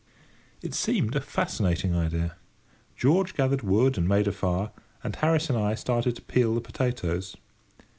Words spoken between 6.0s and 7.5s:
to peel the potatoes.